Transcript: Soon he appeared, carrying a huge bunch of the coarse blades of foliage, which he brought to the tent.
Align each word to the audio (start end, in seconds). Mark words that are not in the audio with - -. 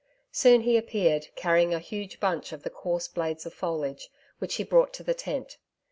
Soon 0.31 0.61
he 0.61 0.77
appeared, 0.77 1.27
carrying 1.35 1.75
a 1.75 1.79
huge 1.79 2.19
bunch 2.19 2.51
of 2.53 2.63
the 2.63 2.71
coarse 2.71 3.07
blades 3.07 3.45
of 3.45 3.53
foliage, 3.53 4.09
which 4.39 4.55
he 4.55 4.63
brought 4.63 4.93
to 4.95 5.03
the 5.03 5.13
tent. 5.13 5.59